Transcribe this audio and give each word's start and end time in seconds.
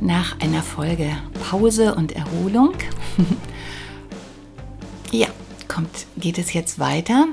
Nach 0.00 0.40
einer 0.40 0.62
Folge 0.62 1.14
Pause 1.50 1.94
und 1.94 2.12
Erholung, 2.12 2.72
ja, 5.10 5.28
kommt, 5.68 6.06
geht 6.16 6.38
es 6.38 6.54
jetzt 6.54 6.78
weiter. 6.78 7.26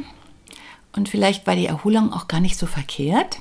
Und 0.93 1.07
vielleicht 1.07 1.47
war 1.47 1.55
die 1.55 1.65
Erholung 1.65 2.11
auch 2.11 2.27
gar 2.27 2.41
nicht 2.41 2.57
so 2.57 2.65
verkehrt, 2.65 3.39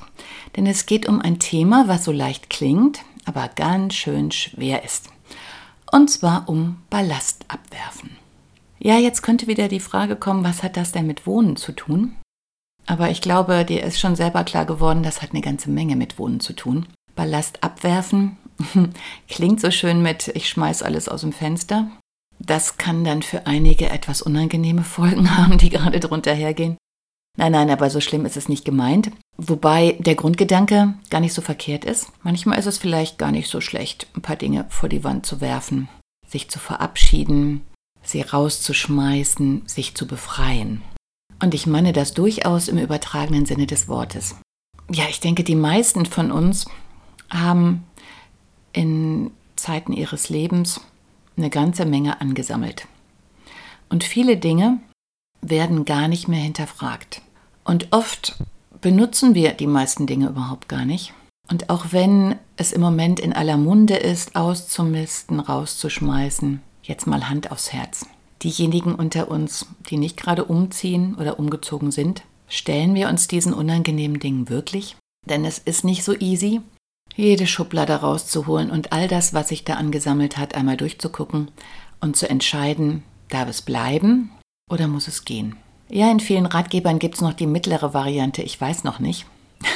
denn 0.55 0.65
es 0.65 0.85
geht 0.85 1.09
um 1.09 1.19
ein 1.19 1.39
Thema, 1.39 1.89
was 1.89 2.05
so 2.05 2.13
leicht 2.13 2.49
klingt, 2.49 3.01
aber 3.25 3.49
ganz 3.49 3.95
schön 3.95 4.31
schwer 4.31 4.85
ist. 4.85 5.09
Und 5.91 6.09
zwar 6.09 6.47
um 6.47 6.77
Ballast 6.89 7.43
abwerfen. 7.49 8.11
Ja, 8.79 8.97
jetzt 8.97 9.23
könnte 9.23 9.47
wieder 9.47 9.67
die 9.67 9.81
Frage 9.81 10.15
kommen, 10.15 10.45
was 10.45 10.63
hat 10.63 10.77
das 10.77 10.93
denn 10.93 11.05
mit 11.05 11.27
Wohnen 11.27 11.57
zu 11.57 11.73
tun? 11.73 12.15
Aber 12.85 13.09
ich 13.09 13.19
glaube, 13.19 13.65
dir 13.65 13.83
ist 13.83 13.99
schon 13.99 14.15
selber 14.15 14.45
klar 14.45 14.65
geworden, 14.65 15.03
das 15.03 15.21
hat 15.21 15.31
eine 15.31 15.41
ganze 15.41 15.69
Menge 15.69 15.97
mit 15.97 16.17
Wohnen 16.17 16.39
zu 16.39 16.53
tun. 16.53 16.85
Ballast 17.15 17.61
abwerfen 17.61 18.37
klingt 19.27 19.61
so 19.61 19.71
schön 19.71 20.01
mit, 20.01 20.29
ich 20.29 20.49
schmeiß 20.49 20.83
alles 20.83 21.09
aus 21.09 21.21
dem 21.21 21.33
Fenster. 21.33 21.89
Das 22.39 22.77
kann 22.77 23.03
dann 23.03 23.23
für 23.23 23.47
einige 23.47 23.89
etwas 23.89 24.21
unangenehme 24.21 24.83
Folgen 24.83 25.37
haben, 25.37 25.57
die 25.57 25.69
gerade 25.69 25.99
drunter 25.99 26.33
hergehen. 26.33 26.77
Nein, 27.37 27.51
nein, 27.51 27.69
aber 27.69 27.89
so 27.89 28.01
schlimm 28.01 28.25
ist 28.25 28.35
es 28.35 28.49
nicht 28.49 28.65
gemeint. 28.65 29.11
Wobei 29.37 29.95
der 29.99 30.15
Grundgedanke 30.15 30.95
gar 31.11 31.21
nicht 31.21 31.33
so 31.33 31.41
verkehrt 31.41 31.85
ist. 31.85 32.11
Manchmal 32.23 32.57
ist 32.57 32.65
es 32.65 32.79
vielleicht 32.79 33.19
gar 33.19 33.31
nicht 33.31 33.47
so 33.49 33.61
schlecht, 33.61 34.07
ein 34.15 34.23
paar 34.23 34.35
Dinge 34.35 34.65
vor 34.69 34.89
die 34.89 35.03
Wand 35.03 35.27
zu 35.27 35.39
werfen, 35.39 35.87
sich 36.25 36.49
zu 36.49 36.57
verabschieden, 36.57 37.61
sie 38.01 38.21
rauszuschmeißen, 38.21 39.67
sich 39.67 39.93
zu 39.93 40.07
befreien. 40.07 40.81
Und 41.39 41.53
ich 41.53 41.67
meine 41.67 41.93
das 41.93 42.15
durchaus 42.15 42.67
im 42.67 42.79
übertragenen 42.79 43.45
Sinne 43.45 43.67
des 43.67 43.87
Wortes. 43.87 44.35
Ja, 44.89 45.03
ich 45.07 45.19
denke, 45.19 45.43
die 45.43 45.55
meisten 45.55 46.07
von 46.07 46.31
uns 46.31 46.65
haben 47.29 47.83
in 48.77 49.31
Zeiten 49.55 49.91
ihres 49.91 50.29
Lebens 50.29 50.81
eine 51.35 51.49
ganze 51.49 51.85
Menge 51.85 52.21
angesammelt. 52.21 52.87
Und 53.89 54.03
viele 54.03 54.37
Dinge 54.37 54.79
werden 55.41 55.83
gar 55.83 56.07
nicht 56.07 56.27
mehr 56.27 56.39
hinterfragt. 56.39 57.21
Und 57.63 57.87
oft 57.89 58.37
benutzen 58.79 59.33
wir 59.33 59.53
die 59.53 59.65
meisten 59.65 60.05
Dinge 60.05 60.29
überhaupt 60.29 60.69
gar 60.69 60.85
nicht. 60.85 61.13
Und 61.49 61.71
auch 61.71 61.87
wenn 61.91 62.35
es 62.55 62.71
im 62.71 62.81
Moment 62.81 63.19
in 63.19 63.33
aller 63.33 63.57
Munde 63.57 63.95
ist, 63.95 64.35
auszumisten, 64.35 65.39
rauszuschmeißen, 65.39 66.61
jetzt 66.83 67.07
mal 67.07 67.29
Hand 67.29 67.51
aufs 67.51 67.73
Herz. 67.73 68.05
Diejenigen 68.43 68.93
unter 68.93 69.31
uns, 69.31 69.65
die 69.89 69.97
nicht 69.97 70.17
gerade 70.17 70.45
umziehen 70.45 71.15
oder 71.15 71.39
umgezogen 71.39 71.89
sind, 71.89 72.21
stellen 72.47 72.93
wir 72.93 73.09
uns 73.09 73.27
diesen 73.27 73.53
unangenehmen 73.53 74.19
Dingen 74.19 74.49
wirklich? 74.49 74.95
Denn 75.25 75.45
es 75.45 75.57
ist 75.57 75.83
nicht 75.83 76.03
so 76.03 76.13
easy, 76.13 76.61
jede 77.17 77.47
Schublade 77.47 77.95
rauszuholen 77.95 78.71
und 78.71 78.93
all 78.93 79.07
das, 79.07 79.33
was 79.33 79.49
sich 79.49 79.63
da 79.63 79.73
angesammelt 79.73 80.37
hat, 80.37 80.55
einmal 80.55 80.77
durchzugucken 80.77 81.49
und 81.99 82.15
zu 82.15 82.29
entscheiden, 82.29 83.03
darf 83.29 83.49
es 83.49 83.61
bleiben 83.61 84.31
oder 84.69 84.87
muss 84.87 85.07
es 85.07 85.25
gehen. 85.25 85.57
Ja, 85.89 86.11
in 86.11 86.19
vielen 86.19 86.45
Ratgebern 86.45 86.99
gibt 86.99 87.15
es 87.15 87.21
noch 87.21 87.33
die 87.33 87.47
mittlere 87.47 87.93
Variante, 87.93 88.41
ich 88.43 88.59
weiß 88.59 88.83
noch 88.83 88.99
nicht. 88.99 89.25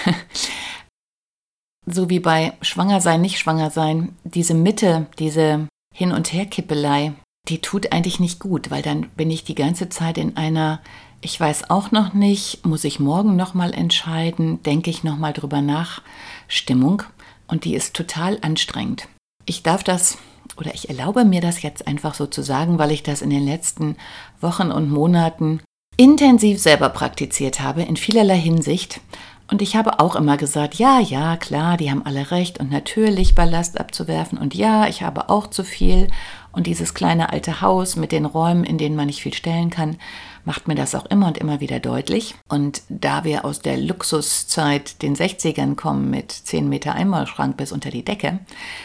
so 1.86 2.10
wie 2.10 2.20
bei 2.20 2.54
Schwanger 2.62 3.02
sein, 3.02 3.22
nicht 3.22 3.40
schwanger 3.40 3.72
sein, 3.72 4.16
diese 4.24 4.54
Mitte, 4.54 5.08
diese 5.18 5.68
Hin- 5.94 6.12
und 6.12 6.32
Herkippelei, 6.32 7.14
die 7.50 7.60
tut 7.60 7.92
eigentlich 7.92 8.20
nicht 8.20 8.40
gut, 8.40 8.70
weil 8.70 8.84
dann 8.84 9.10
bin 9.10 9.32
ich 9.32 9.44
die 9.44 9.56
ganze 9.56 9.90
Zeit 9.90 10.18
in 10.18 10.38
einer 10.38 10.80
ich 11.24 11.40
weiß 11.40 11.70
auch 11.70 11.92
noch 11.92 12.14
nicht, 12.14 12.66
muss 12.66 12.84
ich 12.84 13.00
morgen 13.00 13.36
noch 13.36 13.54
mal 13.54 13.74
entscheiden, 13.74 14.64
denke 14.64 14.90
ich 14.90 15.04
noch 15.04 15.18
mal 15.18 15.34
drüber 15.34 15.62
nach 15.62 16.02
Stimmung 16.48 17.04
und 17.52 17.66
die 17.66 17.76
ist 17.76 17.94
total 17.94 18.40
anstrengend. 18.42 19.08
Ich 19.46 19.62
darf 19.62 19.84
das 19.84 20.18
oder 20.58 20.74
ich 20.74 20.90
erlaube 20.90 21.26
mir 21.26 21.42
das 21.42 21.62
jetzt 21.62 21.86
einfach 21.88 22.16
so 22.16 22.26
zu 22.26 22.42
sagen, 22.42 22.80
weil 22.80 22.92
ich 22.92 23.04
das 23.04 23.22
in 23.22 23.30
den 23.30 23.46
letzten 23.46 23.98
Wochen 24.40 24.72
und 24.72 24.90
Monaten 24.90 25.62
intensiv 25.98 26.60
selber 26.60 26.90
praktiziert 26.90 27.60
habe, 27.60 27.84
in 27.84 27.98
vielerlei 27.98 28.38
Hinsicht. 28.38 29.02
Und 29.50 29.62
ich 29.62 29.76
habe 29.76 30.00
auch 30.00 30.16
immer 30.16 30.38
gesagt, 30.38 30.76
ja, 30.76 31.00
ja, 31.00 31.36
klar, 31.36 31.76
die 31.76 31.92
haben 31.92 32.06
alle 32.06 32.32
recht 32.32 32.60
und 32.60 32.72
natürlich 32.72 33.36
Ballast 33.36 33.80
abzuwerfen 33.80 34.38
und 34.38 34.56
ja, 34.56 34.88
ich 34.88 35.04
habe 35.04 35.30
auch 35.30 35.48
zu 35.48 35.66
viel 35.66 36.08
und 36.54 36.68
dieses 36.68 36.94
kleine 36.94 37.34
alte 37.34 37.60
Haus 37.60 37.98
mit 37.98 38.14
den 38.14 38.26
Räumen, 38.26 38.64
in 38.64 38.78
denen 38.78 38.96
man 38.96 39.08
nicht 39.08 39.22
viel 39.22 39.34
stellen 39.34 39.70
kann, 39.70 39.98
macht 40.46 40.68
mir 40.68 40.76
das 40.76 40.96
auch 40.96 41.06
immer 41.08 41.28
und 41.28 41.38
immer 41.38 41.60
wieder 41.60 41.80
deutlich. 41.80 42.36
Und 42.48 42.82
da 42.90 43.24
wir 43.24 43.46
aus 43.46 43.62
der 43.62 43.78
Luxuszeit 43.78 45.02
den 45.02 45.16
60ern 45.16 45.76
kommen 45.76 46.10
mit 46.10 46.32
10 46.32 46.70
Meter 46.70 46.94
Einmalschrank 46.94 47.58
bis 47.58 47.72
unter 47.72 47.90
die 47.90 48.06
Decke, 48.06 48.40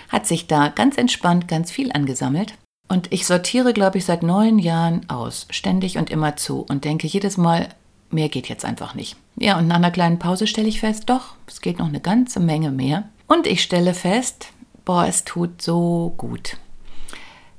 hat 0.09 0.27
sich 0.27 0.47
da 0.47 0.69
ganz 0.69 0.97
entspannt 0.97 1.49
ganz 1.49 1.71
viel 1.71 1.93
angesammelt. 1.93 2.55
Und 2.89 3.13
ich 3.13 3.27
sortiere, 3.27 3.73
glaube 3.73 3.99
ich, 3.99 4.05
seit 4.05 4.23
neun 4.23 4.59
Jahren 4.59 5.09
aus, 5.09 5.47
ständig 5.51 5.99
und 5.99 6.11
immer 6.11 6.37
zu 6.37 6.65
und 6.69 6.85
denke 6.85 7.07
jedes 7.07 7.37
Mal, 7.37 7.69
mehr 8.11 8.29
geht 8.29 8.49
jetzt 8.49 8.65
einfach 8.65 8.95
nicht. 8.95 9.17
Ja, 9.37 9.59
und 9.59 9.67
nach 9.67 9.77
einer 9.77 9.91
kleinen 9.91 10.19
Pause 10.19 10.47
stelle 10.47 10.69
ich 10.69 10.81
fest, 10.81 11.05
doch, 11.07 11.35
es 11.47 11.61
geht 11.61 11.79
noch 11.79 11.89
eine 11.89 12.01
ganze 12.01 12.41
Menge 12.41 12.71
mehr. 12.71 13.09
Und 13.27 13.47
ich 13.47 13.63
stelle 13.63 13.93
fest, 13.93 14.49
boah, 14.85 15.07
es 15.07 15.25
tut 15.25 15.61
so 15.61 16.15
gut. 16.17 16.57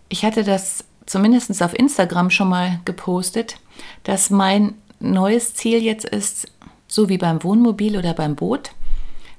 Ich 0.08 0.24
hatte 0.24 0.46
das 0.46 0.86
zumindest 1.06 1.62
auf 1.62 1.78
Instagram 1.78 2.30
schon 2.30 2.50
mal 2.50 2.80
gepostet, 2.86 3.58
dass 4.04 4.30
mein 4.30 4.74
neues 5.00 5.54
Ziel 5.54 5.82
jetzt 5.82 6.06
ist, 6.06 6.48
so 6.88 7.10
wie 7.10 7.18
beim 7.18 7.44
Wohnmobil 7.44 7.98
oder 7.98 8.14
beim 8.14 8.36
Boot, 8.36 8.72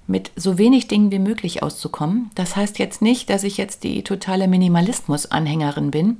mit 0.07 0.31
so 0.37 0.57
wenig 0.57 0.89
Dingen 0.89 1.13
wie 1.13 1.19
möglich 1.19 1.63
auszukommen. 1.63 2.31
Das 2.35 2.57
heißt 2.57 2.79
jetzt 2.79 3.03
nicht, 3.03 3.29
dass 3.29 3.45
ich 3.45 3.59
jetzt 3.59 3.85
die 3.85 4.03
totale 4.03 4.49
Minimalismus-Anhängerin 4.49 5.91
bin, 5.91 6.19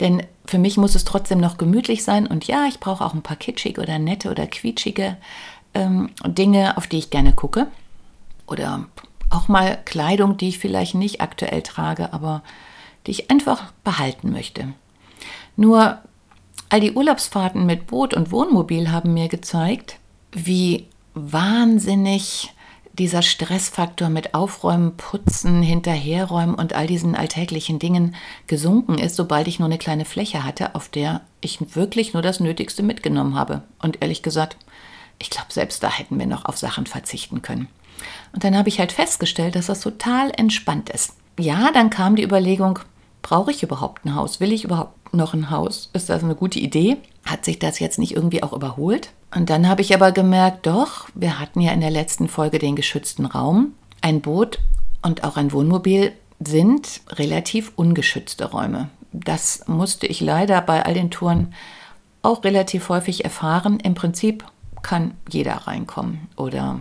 denn 0.00 0.22
für 0.46 0.58
mich 0.58 0.76
muss 0.76 0.96
es 0.96 1.04
trotzdem 1.04 1.38
noch 1.38 1.56
gemütlich 1.56 2.02
sein 2.02 2.26
und 2.26 2.46
ja, 2.46 2.66
ich 2.66 2.80
brauche 2.80 3.04
auch 3.04 3.14
ein 3.14 3.22
paar 3.22 3.36
kitschige 3.36 3.80
oder 3.80 3.98
nette 3.98 4.30
oder 4.30 4.46
quietschige 4.48 5.16
ähm, 5.74 6.10
Dinge, 6.26 6.76
auf 6.76 6.88
die 6.88 6.98
ich 6.98 7.10
gerne 7.10 7.32
gucke. 7.32 7.68
Oder 8.48 8.86
auch 9.30 9.46
mal 9.46 9.78
Kleidung, 9.84 10.36
die 10.36 10.48
ich 10.48 10.58
vielleicht 10.58 10.96
nicht 10.96 11.20
aktuell 11.20 11.62
trage, 11.62 12.12
aber 12.12 12.42
die 13.06 13.12
ich 13.12 13.30
einfach 13.30 13.72
behalten 13.84 14.32
möchte. 14.32 14.72
Nur 15.56 15.98
all 16.70 16.80
die 16.80 16.92
Urlaubsfahrten 16.92 17.66
mit 17.66 17.86
Boot 17.86 18.14
und 18.14 18.32
Wohnmobil 18.32 18.90
haben 18.90 19.12
mir 19.12 19.28
gezeigt, 19.28 19.98
wie 20.32 20.86
wahnsinnig 21.14 22.54
dieser 22.92 23.22
Stressfaktor 23.22 24.08
mit 24.08 24.34
Aufräumen, 24.34 24.96
Putzen, 24.96 25.62
Hinterherräumen 25.62 26.54
und 26.54 26.74
all 26.74 26.86
diesen 26.86 27.14
alltäglichen 27.14 27.78
Dingen 27.78 28.14
gesunken 28.46 28.98
ist, 28.98 29.16
sobald 29.16 29.48
ich 29.48 29.58
nur 29.58 29.66
eine 29.66 29.78
kleine 29.78 30.04
Fläche 30.04 30.44
hatte, 30.44 30.74
auf 30.74 30.88
der 30.88 31.22
ich 31.40 31.74
wirklich 31.74 32.14
nur 32.14 32.22
das 32.22 32.40
Nötigste 32.40 32.82
mitgenommen 32.82 33.34
habe. 33.34 33.62
Und 33.80 34.02
ehrlich 34.02 34.22
gesagt, 34.22 34.56
ich 35.18 35.30
glaube, 35.30 35.52
selbst 35.52 35.82
da 35.82 35.90
hätten 35.90 36.18
wir 36.18 36.26
noch 36.26 36.44
auf 36.44 36.58
Sachen 36.58 36.86
verzichten 36.86 37.42
können. 37.42 37.68
Und 38.32 38.44
dann 38.44 38.56
habe 38.56 38.68
ich 38.68 38.78
halt 38.78 38.92
festgestellt, 38.92 39.56
dass 39.56 39.66
das 39.66 39.80
total 39.80 40.32
entspannt 40.36 40.90
ist. 40.90 41.14
Ja, 41.38 41.70
dann 41.72 41.90
kam 41.90 42.16
die 42.16 42.24
Überlegung, 42.24 42.80
brauche 43.22 43.50
ich 43.50 43.62
überhaupt 43.62 44.04
ein 44.04 44.14
Haus? 44.14 44.40
Will 44.40 44.52
ich 44.52 44.64
überhaupt 44.64 45.14
noch 45.14 45.34
ein 45.34 45.50
Haus? 45.50 45.90
Ist 45.92 46.08
das 46.08 46.22
eine 46.22 46.34
gute 46.34 46.58
Idee? 46.58 46.96
Hat 47.24 47.44
sich 47.44 47.58
das 47.58 47.78
jetzt 47.78 47.98
nicht 47.98 48.14
irgendwie 48.14 48.42
auch 48.42 48.52
überholt? 48.52 49.10
Und 49.34 49.50
dann 49.50 49.68
habe 49.68 49.82
ich 49.82 49.94
aber 49.94 50.12
gemerkt, 50.12 50.66
doch, 50.66 51.08
wir 51.14 51.38
hatten 51.38 51.60
ja 51.60 51.72
in 51.72 51.80
der 51.80 51.90
letzten 51.90 52.28
Folge 52.28 52.58
den 52.58 52.76
geschützten 52.76 53.26
Raum. 53.26 53.74
Ein 54.00 54.20
Boot 54.20 54.58
und 55.02 55.24
auch 55.24 55.36
ein 55.36 55.52
Wohnmobil 55.52 56.12
sind 56.40 57.02
relativ 57.10 57.72
ungeschützte 57.76 58.50
Räume. 58.50 58.88
Das 59.12 59.64
musste 59.66 60.06
ich 60.06 60.20
leider 60.20 60.60
bei 60.62 60.84
all 60.84 60.94
den 60.94 61.10
Touren 61.10 61.54
auch 62.22 62.44
relativ 62.44 62.88
häufig 62.88 63.24
erfahren, 63.24 63.80
im 63.80 63.94
Prinzip 63.94 64.44
kann 64.82 65.14
jeder 65.28 65.54
reinkommen 65.54 66.28
oder 66.36 66.80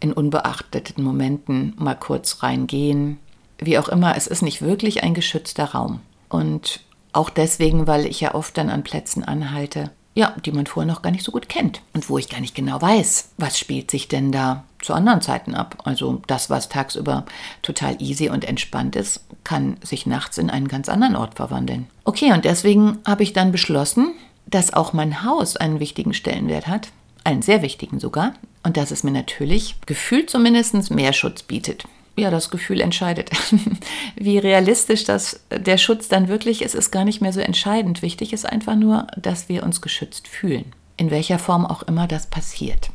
in 0.00 0.12
unbeachteten 0.12 1.02
Momenten 1.04 1.74
mal 1.78 1.94
kurz 1.94 2.42
reingehen. 2.42 3.18
Wie 3.58 3.78
auch 3.78 3.88
immer, 3.88 4.16
es 4.16 4.26
ist 4.26 4.42
nicht 4.42 4.62
wirklich 4.62 5.02
ein 5.02 5.14
geschützter 5.14 5.66
Raum. 5.66 6.00
Und 6.28 6.80
auch 7.12 7.30
deswegen, 7.30 7.86
weil 7.86 8.06
ich 8.06 8.20
ja 8.20 8.34
oft 8.34 8.56
dann 8.56 8.70
an 8.70 8.84
Plätzen 8.84 9.22
anhalte, 9.22 9.90
ja, 10.14 10.34
die 10.44 10.52
man 10.52 10.66
vorher 10.66 10.90
noch 10.90 11.02
gar 11.02 11.10
nicht 11.10 11.24
so 11.24 11.32
gut 11.32 11.48
kennt 11.48 11.80
und 11.94 12.10
wo 12.10 12.18
ich 12.18 12.28
gar 12.28 12.40
nicht 12.40 12.54
genau 12.54 12.80
weiß, 12.80 13.30
was 13.38 13.58
spielt 13.58 13.90
sich 13.90 14.08
denn 14.08 14.30
da 14.30 14.64
zu 14.82 14.92
anderen 14.92 15.22
Zeiten 15.22 15.54
ab. 15.54 15.78
Also 15.84 16.20
das, 16.26 16.50
was 16.50 16.68
tagsüber 16.68 17.24
total 17.62 18.00
easy 18.00 18.28
und 18.28 18.44
entspannt 18.44 18.94
ist, 18.94 19.20
kann 19.44 19.76
sich 19.82 20.06
nachts 20.06 20.38
in 20.38 20.50
einen 20.50 20.68
ganz 20.68 20.88
anderen 20.88 21.16
Ort 21.16 21.36
verwandeln. 21.36 21.86
Okay, 22.04 22.32
und 22.32 22.44
deswegen 22.44 22.98
habe 23.06 23.22
ich 23.22 23.32
dann 23.32 23.52
beschlossen, 23.52 24.12
dass 24.46 24.74
auch 24.74 24.92
mein 24.92 25.24
Haus 25.24 25.56
einen 25.56 25.80
wichtigen 25.80 26.12
Stellenwert 26.12 26.66
hat, 26.66 26.88
einen 27.24 27.42
sehr 27.42 27.62
wichtigen 27.62 27.98
sogar, 27.98 28.34
und 28.64 28.76
dass 28.76 28.90
es 28.90 29.04
mir 29.04 29.12
natürlich 29.12 29.76
gefühlt 29.86 30.30
zumindest 30.30 30.90
mehr 30.90 31.12
Schutz 31.12 31.42
bietet. 31.42 31.84
Ja, 32.16 32.30
das 32.30 32.50
Gefühl 32.50 32.80
entscheidet. 32.80 33.30
Wie 34.16 34.38
realistisch 34.38 35.04
das, 35.04 35.40
der 35.50 35.78
Schutz 35.78 36.08
dann 36.08 36.28
wirklich 36.28 36.62
ist, 36.62 36.74
ist 36.74 36.90
gar 36.90 37.04
nicht 37.04 37.22
mehr 37.22 37.32
so 37.32 37.40
entscheidend. 37.40 38.02
Wichtig 38.02 38.32
ist 38.32 38.44
einfach 38.44 38.76
nur, 38.76 39.06
dass 39.16 39.48
wir 39.48 39.62
uns 39.62 39.80
geschützt 39.80 40.28
fühlen. 40.28 40.72
In 40.98 41.10
welcher 41.10 41.38
Form 41.38 41.64
auch 41.64 41.82
immer 41.82 42.06
das 42.06 42.26
passiert. 42.26 42.90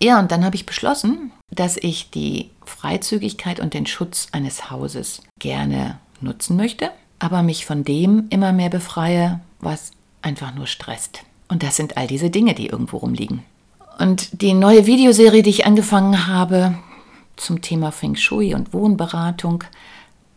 Ja, 0.00 0.20
und 0.20 0.30
dann 0.30 0.44
habe 0.44 0.54
ich 0.54 0.66
beschlossen, 0.66 1.32
dass 1.50 1.76
ich 1.76 2.10
die 2.10 2.50
Freizügigkeit 2.64 3.58
und 3.58 3.74
den 3.74 3.86
Schutz 3.86 4.28
eines 4.32 4.70
Hauses 4.70 5.22
gerne 5.40 5.98
nutzen 6.20 6.56
möchte, 6.56 6.90
aber 7.18 7.42
mich 7.42 7.66
von 7.66 7.84
dem 7.84 8.26
immer 8.30 8.52
mehr 8.52 8.70
befreie, 8.70 9.40
was 9.60 9.90
einfach 10.22 10.54
nur 10.54 10.66
stresst. 10.66 11.22
Und 11.48 11.62
das 11.62 11.76
sind 11.76 11.96
all 11.96 12.06
diese 12.06 12.30
Dinge, 12.30 12.54
die 12.54 12.66
irgendwo 12.66 12.98
rumliegen. 12.98 13.42
Und 13.98 14.42
die 14.42 14.54
neue 14.54 14.86
Videoserie, 14.86 15.42
die 15.42 15.50
ich 15.50 15.66
angefangen 15.66 16.26
habe 16.26 16.74
zum 17.36 17.62
Thema 17.62 17.92
Feng 17.92 18.16
Shui 18.16 18.54
und 18.54 18.72
Wohnberatung, 18.72 19.64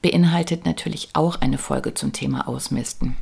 beinhaltet 0.01 0.65
natürlich 0.65 1.09
auch 1.13 1.41
eine 1.41 1.57
Folge 1.57 1.93
zum 1.93 2.13
Thema 2.13 2.47
Ausmisten. 2.47 3.17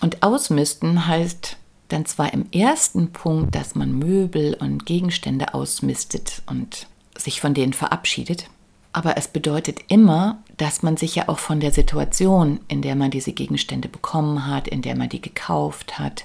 Und 0.00 0.22
Ausmisten 0.22 1.06
heißt 1.06 1.56
dann 1.88 2.06
zwar 2.06 2.32
im 2.32 2.50
ersten 2.52 3.12
Punkt, 3.12 3.54
dass 3.54 3.74
man 3.74 3.98
Möbel 3.98 4.54
und 4.54 4.86
Gegenstände 4.86 5.54
ausmistet 5.54 6.42
und 6.46 6.86
sich 7.16 7.40
von 7.40 7.54
denen 7.54 7.72
verabschiedet, 7.72 8.48
aber 8.96 9.18
es 9.18 9.28
bedeutet 9.28 9.80
immer, 9.88 10.38
dass 10.56 10.82
man 10.82 10.96
sich 10.96 11.16
ja 11.16 11.28
auch 11.28 11.38
von 11.38 11.60
der 11.60 11.70
Situation, 11.70 12.60
in 12.66 12.80
der 12.80 12.96
man 12.96 13.10
diese 13.10 13.32
Gegenstände 13.32 13.88
bekommen 13.88 14.46
hat, 14.46 14.68
in 14.68 14.80
der 14.80 14.96
man 14.96 15.10
die 15.10 15.20
gekauft 15.20 15.98
hat, 15.98 16.24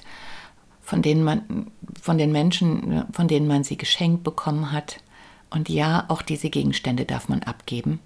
von 0.80 1.02
denen 1.02 1.22
man, 1.22 1.70
von 2.00 2.16
den 2.16 2.32
Menschen, 2.32 3.04
von 3.12 3.28
denen 3.28 3.46
man 3.46 3.62
sie 3.62 3.76
geschenkt 3.76 4.24
bekommen 4.24 4.72
hat. 4.72 5.00
Und 5.52 5.68
ja, 5.68 6.04
auch 6.08 6.22
diese 6.22 6.48
Gegenstände 6.48 7.04
darf 7.04 7.28
man 7.28 7.42
abgeben. 7.42 8.00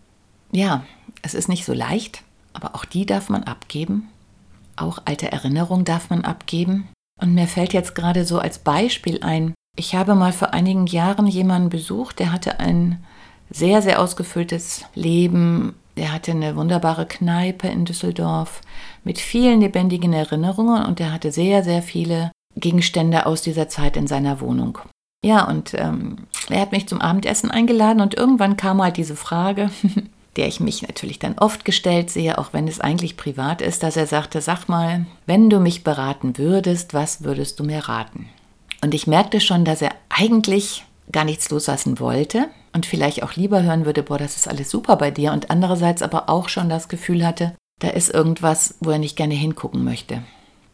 Ja, 0.52 0.84
es 1.22 1.34
ist 1.34 1.48
nicht 1.48 1.64
so 1.64 1.72
leicht, 1.72 2.22
aber 2.52 2.74
auch 2.74 2.84
die 2.84 3.06
darf 3.06 3.28
man 3.28 3.44
abgeben. 3.44 4.08
Auch 4.74 4.98
alte 5.04 5.30
Erinnerungen 5.30 5.84
darf 5.84 6.10
man 6.10 6.24
abgeben. 6.24 6.88
Und 7.20 7.34
mir 7.34 7.46
fällt 7.46 7.72
jetzt 7.72 7.94
gerade 7.94 8.24
so 8.24 8.38
als 8.38 8.58
Beispiel 8.58 9.22
ein, 9.22 9.54
ich 9.76 9.94
habe 9.94 10.14
mal 10.14 10.32
vor 10.32 10.54
einigen 10.54 10.86
Jahren 10.86 11.26
jemanden 11.26 11.68
besucht, 11.68 12.18
der 12.18 12.32
hatte 12.32 12.60
ein 12.60 13.04
sehr, 13.50 13.80
sehr 13.80 14.00
ausgefülltes 14.00 14.84
Leben. 14.94 15.74
Er 15.94 16.12
hatte 16.12 16.32
eine 16.32 16.56
wunderbare 16.56 17.06
Kneipe 17.06 17.68
in 17.68 17.84
Düsseldorf 17.84 18.60
mit 19.04 19.18
vielen 19.18 19.60
lebendigen 19.60 20.12
Erinnerungen 20.12 20.84
und 20.84 21.00
er 21.00 21.12
hatte 21.12 21.30
sehr, 21.30 21.62
sehr 21.62 21.82
viele 21.82 22.32
Gegenstände 22.56 23.26
aus 23.26 23.42
dieser 23.42 23.68
Zeit 23.68 23.96
in 23.96 24.06
seiner 24.06 24.40
Wohnung. 24.40 24.78
Ja, 25.26 25.42
und 25.42 25.74
ähm, 25.74 26.18
er 26.48 26.60
hat 26.60 26.70
mich 26.70 26.86
zum 26.86 27.00
Abendessen 27.00 27.50
eingeladen 27.50 28.00
und 28.00 28.14
irgendwann 28.14 28.56
kam 28.56 28.80
halt 28.80 28.96
diese 28.96 29.16
Frage, 29.16 29.72
der 30.36 30.46
ich 30.46 30.60
mich 30.60 30.86
natürlich 30.86 31.18
dann 31.18 31.36
oft 31.36 31.64
gestellt 31.64 32.10
sehe, 32.10 32.38
auch 32.38 32.52
wenn 32.52 32.68
es 32.68 32.78
eigentlich 32.78 33.16
privat 33.16 33.60
ist, 33.60 33.82
dass 33.82 33.96
er 33.96 34.06
sagte, 34.06 34.40
sag 34.40 34.68
mal, 34.68 35.04
wenn 35.26 35.50
du 35.50 35.58
mich 35.58 35.82
beraten 35.82 36.38
würdest, 36.38 36.94
was 36.94 37.24
würdest 37.24 37.58
du 37.58 37.64
mir 37.64 37.88
raten? 37.88 38.28
Und 38.82 38.94
ich 38.94 39.08
merkte 39.08 39.40
schon, 39.40 39.64
dass 39.64 39.82
er 39.82 39.90
eigentlich 40.10 40.84
gar 41.10 41.24
nichts 41.24 41.50
loslassen 41.50 41.98
wollte 41.98 42.46
und 42.72 42.86
vielleicht 42.86 43.24
auch 43.24 43.34
lieber 43.34 43.64
hören 43.64 43.84
würde, 43.84 44.04
boah, 44.04 44.18
das 44.18 44.36
ist 44.36 44.46
alles 44.46 44.70
super 44.70 44.94
bei 44.94 45.10
dir 45.10 45.32
und 45.32 45.50
andererseits 45.50 46.02
aber 46.02 46.28
auch 46.28 46.48
schon 46.48 46.68
das 46.68 46.86
Gefühl 46.86 47.26
hatte, 47.26 47.56
da 47.80 47.88
ist 47.88 48.14
irgendwas, 48.14 48.76
wo 48.78 48.90
er 48.90 49.00
nicht 49.00 49.16
gerne 49.16 49.34
hingucken 49.34 49.82
möchte. 49.82 50.22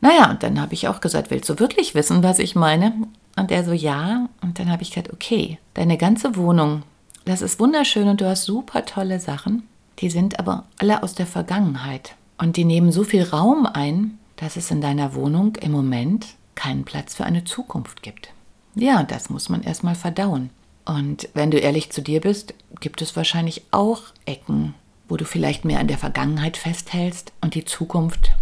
Naja, 0.02 0.31
und 0.31 0.43
dann 0.43 0.60
habe 0.60 0.75
ich 0.75 0.88
auch 0.88 1.00
gesagt, 1.00 1.31
willst 1.31 1.48
du 1.48 1.58
wirklich 1.58 1.94
wissen, 1.94 2.22
was 2.22 2.38
ich 2.38 2.55
meine? 2.55 2.93
Und 3.37 3.50
er 3.50 3.64
so, 3.64 3.73
ja. 3.73 4.29
Und 4.43 4.58
dann 4.58 4.70
habe 4.70 4.82
ich 4.82 4.90
gesagt, 4.90 5.12
okay, 5.12 5.58
deine 5.75 5.96
ganze 5.96 6.37
Wohnung, 6.37 6.82
das 7.25 7.43
ist 7.43 7.61
wunderschön 7.61 8.08
und 8.08 8.20
du 8.20 8.29
hast 8.29 8.44
super 8.44 8.84
tolle 8.84 9.20
Sachen. 9.20 9.69
Die 9.99 10.11
sind 10.11 10.38
aber 10.38 10.64
alle 10.79 11.02
aus 11.02 11.14
der 11.14 11.26
Vergangenheit. 11.26 12.14
Und 12.38 12.56
die 12.56 12.64
nehmen 12.64 12.93
so 12.93 13.05
viel 13.05 13.23
Raum 13.23 13.67
ein, 13.67 14.19
dass 14.37 14.56
es 14.56 14.70
in 14.70 14.81
deiner 14.81 15.14
Wohnung 15.14 15.56
im 15.56 15.70
Moment 15.70 16.26
keinen 16.55 16.84
Platz 16.84 17.14
für 17.14 17.25
eine 17.25 17.44
Zukunft 17.44 18.02
gibt. 18.02 18.31
Ja, 18.75 19.02
das 19.02 19.31
muss 19.31 19.49
man 19.49 19.62
erstmal 19.62 19.94
verdauen. 19.94 20.50
Und 20.84 21.29
wenn 21.34 21.50
du 21.50 21.58
ehrlich 21.58 21.90
zu 21.90 22.02
dir 22.02 22.20
bist, 22.20 22.55
gibt 22.81 23.02
es 23.02 23.14
wahrscheinlich 23.14 23.62
auch 23.70 24.02
Ecken, 24.26 24.75
wo 25.08 25.17
du 25.17 25.25
vielleicht 25.25 25.64
mehr 25.64 25.79
an 25.79 25.87
der 25.87 25.99
Vergangenheit 25.99 26.56
festhältst 26.56 27.32
und 27.40 27.55
die 27.55 27.64
Zukunft 27.64 28.32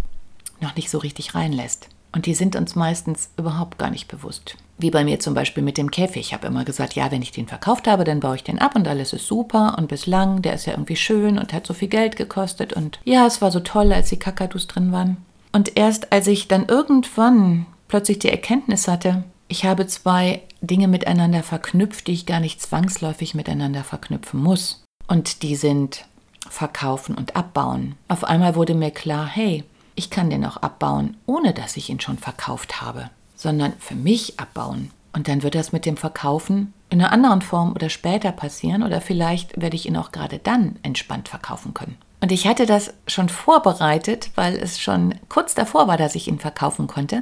noch 0.59 0.75
nicht 0.75 0.89
so 0.89 0.97
richtig 0.97 1.35
reinlässt. 1.35 1.87
Und 2.13 2.25
die 2.25 2.33
sind 2.33 2.55
uns 2.55 2.75
meistens 2.75 3.29
überhaupt 3.37 3.77
gar 3.77 3.89
nicht 3.89 4.07
bewusst. 4.07 4.57
Wie 4.77 4.91
bei 4.91 5.03
mir 5.03 5.19
zum 5.19 5.33
Beispiel 5.33 5.63
mit 5.63 5.77
dem 5.77 5.91
Käfig. 5.91 6.27
Ich 6.27 6.33
habe 6.33 6.47
immer 6.47 6.65
gesagt, 6.65 6.93
ja, 6.93 7.11
wenn 7.11 7.21
ich 7.21 7.31
den 7.31 7.47
verkauft 7.47 7.87
habe, 7.87 8.03
dann 8.03 8.19
baue 8.19 8.35
ich 8.35 8.43
den 8.43 8.59
ab 8.59 8.75
und 8.75 8.87
alles 8.87 9.13
ist 9.13 9.27
super. 9.27 9.75
Und 9.77 9.87
bislang, 9.87 10.41
der 10.41 10.53
ist 10.53 10.65
ja 10.65 10.73
irgendwie 10.73 10.95
schön 10.95 11.37
und 11.37 11.53
hat 11.53 11.65
so 11.67 11.73
viel 11.73 11.87
Geld 11.87 12.17
gekostet. 12.17 12.73
Und 12.73 12.99
ja, 13.05 13.25
es 13.25 13.41
war 13.41 13.51
so 13.51 13.61
toll, 13.61 13.93
als 13.93 14.09
die 14.09 14.19
Kakadus 14.19 14.67
drin 14.67 14.91
waren. 14.91 15.17
Und 15.53 15.77
erst 15.77 16.11
als 16.11 16.27
ich 16.27 16.47
dann 16.47 16.65
irgendwann 16.67 17.65
plötzlich 17.87 18.19
die 18.19 18.29
Erkenntnis 18.29 18.87
hatte, 18.87 19.23
ich 19.47 19.65
habe 19.65 19.85
zwei 19.87 20.41
Dinge 20.61 20.87
miteinander 20.87 21.43
verknüpft, 21.43 22.07
die 22.07 22.13
ich 22.13 22.25
gar 22.25 22.39
nicht 22.39 22.61
zwangsläufig 22.61 23.35
miteinander 23.35 23.83
verknüpfen 23.83 24.41
muss. 24.41 24.83
Und 25.07 25.43
die 25.43 25.55
sind 25.55 26.05
verkaufen 26.49 27.15
und 27.15 27.35
abbauen. 27.35 27.95
Auf 28.07 28.23
einmal 28.23 28.55
wurde 28.55 28.73
mir 28.73 28.91
klar, 28.91 29.27
hey, 29.27 29.63
ich 30.01 30.09
kann 30.09 30.31
den 30.31 30.43
auch 30.45 30.57
abbauen, 30.57 31.15
ohne 31.27 31.53
dass 31.53 31.77
ich 31.77 31.91
ihn 31.91 31.99
schon 31.99 32.17
verkauft 32.17 32.81
habe, 32.81 33.11
sondern 33.35 33.73
für 33.77 33.93
mich 33.93 34.39
abbauen. 34.39 34.89
Und 35.13 35.27
dann 35.27 35.43
wird 35.43 35.53
das 35.53 35.73
mit 35.73 35.85
dem 35.85 35.95
Verkaufen 35.95 36.73
in 36.89 36.99
einer 36.99 37.11
anderen 37.11 37.43
Form 37.43 37.73
oder 37.73 37.87
später 37.87 38.31
passieren 38.31 38.81
oder 38.81 38.99
vielleicht 38.99 39.61
werde 39.61 39.75
ich 39.75 39.85
ihn 39.85 39.95
auch 39.95 40.11
gerade 40.11 40.39
dann 40.39 40.77
entspannt 40.81 41.29
verkaufen 41.29 41.75
können. 41.75 41.97
Und 42.19 42.31
ich 42.31 42.47
hatte 42.47 42.65
das 42.65 42.95
schon 43.05 43.29
vorbereitet, 43.29 44.31
weil 44.33 44.55
es 44.55 44.79
schon 44.79 45.13
kurz 45.29 45.53
davor 45.53 45.87
war, 45.87 45.97
dass 45.97 46.15
ich 46.15 46.27
ihn 46.27 46.39
verkaufen 46.39 46.87
konnte 46.87 47.21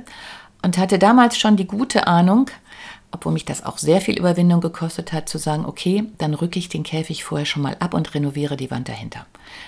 und 0.61 0.77
hatte 0.77 0.99
damals 0.99 1.37
schon 1.37 1.57
die 1.57 1.67
gute 1.67 2.07
Ahnung, 2.07 2.49
obwohl 3.11 3.33
mich 3.33 3.43
das 3.43 3.65
auch 3.65 3.77
sehr 3.77 3.99
viel 3.99 4.17
Überwindung 4.17 4.61
gekostet 4.61 5.11
hat, 5.11 5.27
zu 5.27 5.37
sagen, 5.37 5.65
okay, 5.65 6.05
dann 6.17 6.33
rücke 6.33 6.59
ich 6.59 6.69
den 6.69 6.83
Käfig 6.83 7.25
vorher 7.25 7.45
schon 7.45 7.61
mal 7.61 7.75
ab 7.81 7.93
und 7.93 8.13
renoviere 8.13 8.55
die 8.55 8.71
Wand 8.71 8.87
dahinter. 8.87 9.25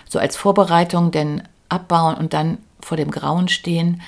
So 0.07 0.17
als 0.17 0.37
Vorbereitung, 0.37 1.11
denn 1.11 1.43
abbauen 1.71 2.15
und 2.15 2.33
dann 2.33 2.57
vor 2.81 2.97
dem 2.97 3.11
Grauen 3.11 3.47
stehen 3.47 4.01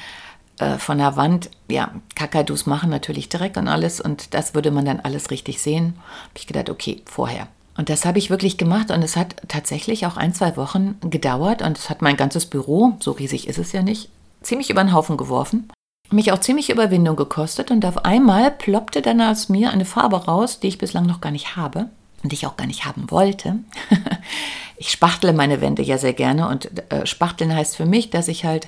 äh, 0.59 0.77
von 0.77 0.97
der 0.97 1.15
Wand. 1.15 1.49
Ja, 1.69 1.91
Kakadus 2.15 2.65
machen 2.65 2.89
natürlich 2.89 3.29
Dreck 3.29 3.57
und 3.57 3.67
alles 3.67 3.99
und 3.99 4.33
das 4.33 4.53
würde 4.53 4.71
man 4.71 4.85
dann 4.85 4.99
alles 4.99 5.31
richtig 5.31 5.61
sehen. 5.61 5.95
Habe 6.23 6.37
ich 6.37 6.47
gedacht, 6.47 6.69
okay, 6.69 7.01
vorher. 7.05 7.47
Und 7.75 7.89
das 7.89 8.05
habe 8.05 8.19
ich 8.19 8.29
wirklich 8.29 8.57
gemacht 8.57 8.91
und 8.91 9.01
es 9.01 9.15
hat 9.15 9.35
tatsächlich 9.47 10.05
auch 10.05 10.15
ein, 10.15 10.33
zwei 10.33 10.55
Wochen 10.57 10.95
gedauert 11.01 11.63
und 11.63 11.77
es 11.77 11.89
hat 11.89 12.03
mein 12.03 12.17
ganzes 12.17 12.45
Büro, 12.45 12.93
so 12.99 13.11
riesig 13.11 13.47
ist 13.47 13.57
es 13.57 13.71
ja 13.71 13.81
nicht, 13.81 14.09
ziemlich 14.43 14.69
über 14.69 14.83
den 14.83 14.93
Haufen 14.93 15.17
geworfen. 15.17 15.69
Mich 16.11 16.31
auch 16.31 16.39
ziemlich 16.39 16.69
Überwindung 16.69 17.15
gekostet 17.15 17.71
und 17.71 17.83
auf 17.85 18.05
einmal 18.05 18.51
ploppte 18.51 19.01
dann 19.01 19.21
aus 19.21 19.49
mir 19.49 19.71
eine 19.71 19.85
Farbe 19.85 20.25
raus, 20.25 20.59
die 20.59 20.67
ich 20.67 20.77
bislang 20.77 21.07
noch 21.07 21.21
gar 21.21 21.31
nicht 21.31 21.55
habe 21.55 21.89
und 22.23 22.33
ich 22.33 22.47
auch 22.47 22.57
gar 22.57 22.67
nicht 22.67 22.85
haben 22.85 23.11
wollte. 23.11 23.59
ich 24.77 24.89
spachtle 24.89 25.33
meine 25.33 25.61
Wände 25.61 25.83
ja 25.83 25.97
sehr 25.97 26.13
gerne 26.13 26.47
und 26.47 26.69
äh, 26.91 27.05
spachteln 27.05 27.53
heißt 27.53 27.75
für 27.75 27.85
mich, 27.85 28.09
dass 28.09 28.27
ich 28.27 28.45
halt 28.45 28.67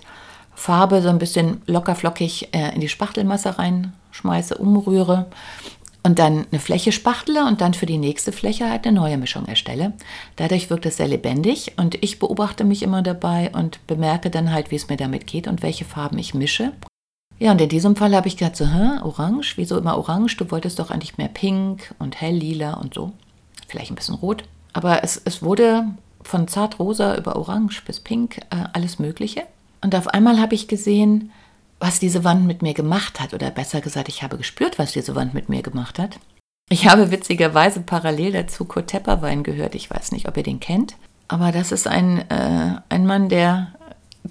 Farbe 0.54 1.02
so 1.02 1.10
ein 1.10 1.20
bisschen 1.20 1.62
lockerflockig 1.66 2.54
äh, 2.54 2.74
in 2.74 2.82
die 2.82 2.90
Spachtelmasse 2.90 3.58
reinschmeiße, 3.58 4.58
umrühre 4.58 5.28
und 6.06 6.20
dann 6.20 6.46
eine 6.52 6.62
Fläche 6.62 6.92
spachtle 6.92 7.46
und 7.46 7.62
dann 7.62 7.74
für 7.74 7.88
die 7.88 7.98
nächste 7.98 8.32
Fläche 8.32 8.70
halt 8.70 8.86
eine 8.86 8.96
neue 8.96 9.18
Mischung 9.18 9.48
erstelle. 9.48 9.94
Dadurch 10.36 10.70
wirkt 10.70 10.86
es 10.86 10.98
sehr 10.98 11.08
lebendig 11.08 11.74
und 11.78 12.02
ich 12.04 12.20
beobachte 12.20 12.64
mich 12.64 12.84
immer 12.84 13.02
dabei 13.02 13.52
und 13.54 13.86
bemerke 13.88 14.30
dann 14.30 14.54
halt, 14.54 14.70
wie 14.70 14.76
es 14.76 14.88
mir 14.88 14.98
damit 14.98 15.26
geht 15.26 15.48
und 15.48 15.64
welche 15.64 15.84
Farben 15.84 16.20
ich 16.20 16.36
mische. 16.36 16.74
Ja, 17.40 17.52
und 17.52 17.60
in 17.60 17.70
diesem 17.70 17.96
Fall 17.96 18.16
habe 18.16 18.28
ich 18.28 18.38
gedacht 18.38 18.56
so, 18.56 18.68
hä, 18.68 19.02
orange, 19.04 19.58
wieso 19.58 19.78
immer 19.78 19.98
orange? 19.98 20.38
Du 20.38 20.52
wolltest 20.52 20.80
doch 20.80 20.92
eigentlich 20.92 21.18
mehr 21.18 21.28
pink 21.28 21.94
und 22.00 22.22
hell 22.22 22.36
lila 22.36 22.76
und 22.76 22.94
so. 22.94 23.12
Vielleicht 23.76 23.92
ein 23.92 23.96
bisschen 23.96 24.16
rot. 24.16 24.46
Aber 24.72 25.04
es, 25.04 25.22
es 25.26 25.44
wurde 25.44 25.84
von 26.22 26.48
zartrosa 26.48 27.18
über 27.18 27.36
orange 27.36 27.84
bis 27.86 28.00
pink 28.00 28.38
äh, 28.50 28.64
alles 28.72 29.00
Mögliche. 29.00 29.44
Und 29.82 29.94
auf 29.96 30.08
einmal 30.08 30.40
habe 30.40 30.56
ich 30.56 30.70
gesehen, 30.70 31.34
was 31.78 32.00
diese 32.00 32.24
Wand 32.24 32.46
mit 32.48 32.62
mir 32.62 32.74
gemacht 32.74 33.20
hat, 33.20 33.34
oder 33.34 33.52
besser 33.52 33.82
gesagt, 33.82 34.08
ich 34.08 34.24
habe 34.24 34.38
gespürt, 34.38 34.80
was 34.80 34.94
diese 34.94 35.14
Wand 35.14 35.34
mit 35.34 35.50
mir 35.50 35.62
gemacht 35.62 36.00
hat. 36.00 36.18
Ich 36.70 36.88
habe 36.88 37.12
witzigerweise 37.12 37.82
parallel 37.82 38.32
dazu 38.32 38.64
Kurt 38.64 38.88
Tepperwein 38.88 39.44
gehört. 39.44 39.76
Ich 39.76 39.92
weiß 39.92 40.14
nicht, 40.14 40.30
ob 40.30 40.38
ihr 40.38 40.44
den 40.44 40.62
kennt. 40.62 40.96
Aber 41.28 41.52
das 41.52 41.74
ist 41.74 41.86
ein, 41.86 42.20
äh, 42.32 42.80
ein 42.88 43.06
Mann, 43.06 43.28
der 43.28 43.74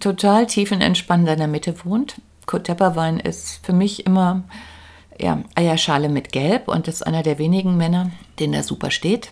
total 0.00 0.46
tiefenentspannt 0.46 1.28
in 1.28 1.36
seiner 1.36 1.48
Mitte 1.48 1.84
wohnt. 1.84 2.14
Kurt 2.46 2.64
Tepperwein 2.64 3.20
ist 3.20 3.60
für 3.62 3.74
mich 3.74 4.06
immer 4.06 4.42
ja, 5.20 5.42
Eierschale 5.54 6.08
mit 6.08 6.32
Gelb 6.32 6.66
und 6.68 6.88
ist 6.88 7.06
einer 7.06 7.22
der 7.22 7.38
wenigen 7.38 7.76
Männer, 7.76 8.10
denen 8.38 8.54
er 8.54 8.62
super 8.62 8.90
steht 8.90 9.30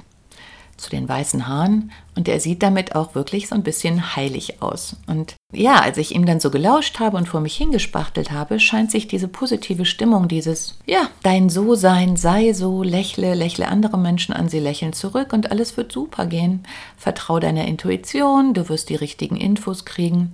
zu 0.83 0.91
den 0.91 1.09
weißen 1.09 1.47
Haaren 1.47 1.93
und 2.15 2.29
er 2.29 2.41
sieht 2.41 2.63
damit 2.63 2.95
auch 2.95 3.15
wirklich 3.15 3.49
so 3.49 3.55
ein 3.55 3.63
bisschen 3.63 4.17
heilig 4.17 4.61
aus. 4.61 4.97
Und 5.07 5.37
ja, 5.53 5.81
als 5.81 5.97
ich 5.97 6.15
ihm 6.15 6.27
dann 6.27 6.41
so 6.41 6.51
gelauscht 6.51 6.99
habe 6.99 7.17
und 7.17 7.29
vor 7.29 7.41
mich 7.41 7.57
hingespachtelt 7.57 8.33
habe, 8.33 8.59
scheint 8.59 8.91
sich 8.91 9.07
diese 9.07 9.29
positive 9.29 9.85
Stimmung, 9.85 10.29
dieses, 10.29 10.79
ja, 10.87 11.09
dein 11.23 11.49
So-Sein, 11.49 12.17
sei 12.17 12.53
so, 12.53 12.83
lächle, 12.83 13.35
lächle 13.35 13.69
andere 13.69 13.99
Menschen 13.99 14.35
an, 14.35 14.49
sie 14.49 14.59
lächeln 14.59 14.93
zurück 14.93 15.33
und 15.33 15.51
alles 15.51 15.77
wird 15.77 15.93
super 15.93 16.27
gehen. 16.27 16.65
Vertrau 16.97 17.39
deiner 17.39 17.67
Intuition, 17.67 18.53
du 18.53 18.69
wirst 18.69 18.89
die 18.89 18.97
richtigen 18.97 19.37
Infos 19.37 19.85
kriegen. 19.85 20.33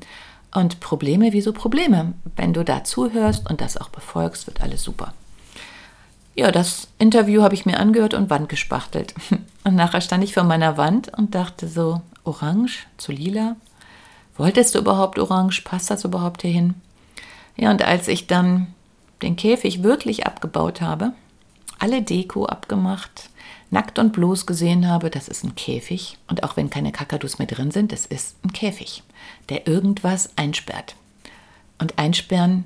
Und 0.54 0.80
Probleme, 0.80 1.32
wieso 1.32 1.52
Probleme? 1.52 2.14
Wenn 2.36 2.54
du 2.54 2.64
da 2.64 2.82
zuhörst 2.82 3.48
und 3.50 3.60
das 3.60 3.76
auch 3.76 3.90
befolgst, 3.90 4.46
wird 4.46 4.62
alles 4.62 4.82
super. 4.82 5.12
Ja, 6.38 6.52
das 6.52 6.86
Interview 7.00 7.42
habe 7.42 7.56
ich 7.56 7.66
mir 7.66 7.80
angehört 7.80 8.14
und 8.14 8.30
Wand 8.30 8.48
gespachtelt. 8.48 9.12
Und 9.64 9.74
nachher 9.74 10.00
stand 10.00 10.22
ich 10.22 10.34
vor 10.34 10.44
meiner 10.44 10.76
Wand 10.76 11.12
und 11.18 11.34
dachte 11.34 11.66
so, 11.66 12.00
orange 12.22 12.86
zu 12.96 13.10
lila? 13.10 13.56
Wolltest 14.36 14.74
du 14.74 14.78
überhaupt 14.78 15.18
orange? 15.18 15.62
Passt 15.62 15.90
das 15.90 16.04
überhaupt 16.04 16.42
hierhin? 16.42 16.74
Ja, 17.56 17.70
und 17.72 17.82
als 17.82 18.06
ich 18.06 18.28
dann 18.28 18.68
den 19.20 19.34
Käfig 19.34 19.82
wirklich 19.82 20.26
abgebaut 20.26 20.80
habe, 20.80 21.12
alle 21.80 22.02
Deko 22.02 22.46
abgemacht, 22.46 23.30
nackt 23.70 23.98
und 23.98 24.12
bloß 24.12 24.46
gesehen 24.46 24.88
habe, 24.88 25.10
das 25.10 25.26
ist 25.26 25.44
ein 25.44 25.56
Käfig. 25.56 26.18
Und 26.28 26.44
auch 26.44 26.56
wenn 26.56 26.70
keine 26.70 26.92
Kakadus 26.92 27.38
mehr 27.38 27.48
drin 27.48 27.72
sind, 27.72 27.92
es 27.92 28.06
ist 28.06 28.36
ein 28.44 28.52
Käfig, 28.52 29.02
der 29.48 29.66
irgendwas 29.66 30.30
einsperrt. 30.36 30.94
Und 31.78 31.98
einsperren 31.98 32.64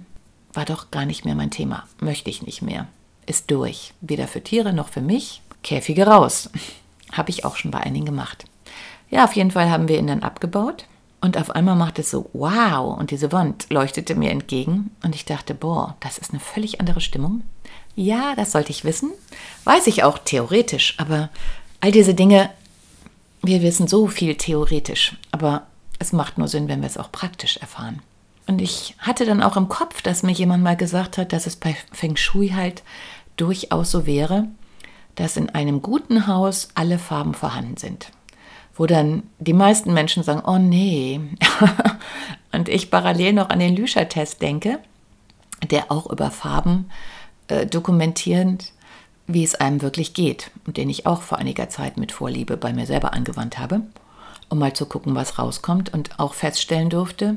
war 0.52 0.66
doch 0.66 0.90
gar 0.90 1.06
nicht 1.06 1.24
mehr 1.24 1.34
mein 1.34 1.50
Thema. 1.50 1.84
Möchte 2.00 2.28
ich 2.28 2.42
nicht 2.42 2.60
mehr 2.60 2.86
ist 3.26 3.50
durch. 3.50 3.92
Weder 4.00 4.28
für 4.28 4.42
Tiere 4.42 4.72
noch 4.72 4.88
für 4.88 5.00
mich. 5.00 5.42
Käfige 5.62 6.06
raus. 6.06 6.50
Habe 7.12 7.30
ich 7.30 7.44
auch 7.44 7.56
schon 7.56 7.70
bei 7.70 7.80
einigen 7.80 8.06
gemacht. 8.06 8.44
Ja, 9.10 9.24
auf 9.24 9.34
jeden 9.34 9.50
Fall 9.50 9.70
haben 9.70 9.88
wir 9.88 9.98
ihn 9.98 10.06
dann 10.06 10.22
abgebaut. 10.22 10.86
Und 11.20 11.36
auf 11.36 11.50
einmal 11.50 11.76
macht 11.76 11.98
es 11.98 12.10
so, 12.10 12.30
wow, 12.32 12.98
und 12.98 13.10
diese 13.10 13.30
Wand 13.30 13.66
leuchtete 13.68 14.14
mir 14.14 14.30
entgegen. 14.30 14.90
Und 15.04 15.14
ich 15.14 15.26
dachte, 15.26 15.54
boah, 15.54 15.96
das 16.00 16.16
ist 16.16 16.30
eine 16.30 16.40
völlig 16.40 16.80
andere 16.80 17.02
Stimmung. 17.02 17.42
Ja, 17.94 18.34
das 18.34 18.52
sollte 18.52 18.70
ich 18.70 18.84
wissen. 18.84 19.10
Weiß 19.64 19.86
ich 19.86 20.02
auch 20.02 20.18
theoretisch, 20.18 20.94
aber 20.96 21.28
all 21.80 21.92
diese 21.92 22.14
Dinge, 22.14 22.50
wir 23.42 23.60
wissen 23.60 23.86
so 23.86 24.08
viel 24.08 24.34
theoretisch. 24.36 25.16
Aber 25.30 25.66
es 25.98 26.12
macht 26.12 26.38
nur 26.38 26.48
Sinn, 26.48 26.68
wenn 26.68 26.80
wir 26.80 26.88
es 26.88 26.98
auch 26.98 27.12
praktisch 27.12 27.58
erfahren. 27.58 28.00
Und 28.46 28.60
ich 28.60 28.94
hatte 28.98 29.24
dann 29.24 29.42
auch 29.42 29.56
im 29.56 29.68
Kopf, 29.68 30.02
dass 30.02 30.22
mir 30.22 30.32
jemand 30.32 30.62
mal 30.62 30.76
gesagt 30.76 31.18
hat, 31.18 31.32
dass 31.32 31.46
es 31.46 31.56
bei 31.56 31.76
Feng 31.92 32.16
Shui 32.16 32.50
halt 32.50 32.82
durchaus 33.36 33.90
so 33.90 34.06
wäre, 34.06 34.48
dass 35.14 35.36
in 35.36 35.50
einem 35.50 35.82
guten 35.82 36.26
Haus 36.26 36.68
alle 36.74 36.98
Farben 36.98 37.34
vorhanden 37.34 37.76
sind. 37.76 38.10
Wo 38.74 38.86
dann 38.86 39.24
die 39.38 39.52
meisten 39.52 39.92
Menschen 39.92 40.22
sagen, 40.22 40.42
oh 40.46 40.58
nee. 40.58 41.20
und 42.52 42.68
ich 42.68 42.90
parallel 42.90 43.34
noch 43.34 43.50
an 43.50 43.58
den 43.58 43.76
Lüscher-Test 43.76 44.40
denke, 44.40 44.78
der 45.70 45.92
auch 45.92 46.10
über 46.10 46.30
Farben 46.30 46.90
äh, 47.48 47.66
dokumentierend, 47.66 48.72
wie 49.26 49.44
es 49.44 49.54
einem 49.54 49.82
wirklich 49.82 50.14
geht 50.14 50.50
und 50.66 50.76
den 50.76 50.90
ich 50.90 51.06
auch 51.06 51.22
vor 51.22 51.38
einiger 51.38 51.68
Zeit 51.68 51.96
mit 51.96 52.12
Vorliebe 52.12 52.56
bei 52.56 52.72
mir 52.72 52.86
selber 52.86 53.12
angewandt 53.12 53.58
habe, 53.58 53.82
um 54.48 54.58
mal 54.58 54.72
zu 54.72 54.86
gucken, 54.86 55.14
was 55.14 55.38
rauskommt 55.38 55.92
und 55.92 56.18
auch 56.18 56.34
feststellen 56.34 56.90
durfte, 56.90 57.36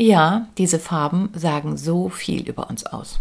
ja, 0.00 0.48
diese 0.56 0.78
Farben 0.78 1.30
sagen 1.34 1.76
so 1.76 2.08
viel 2.08 2.48
über 2.48 2.70
uns 2.70 2.86
aus. 2.86 3.20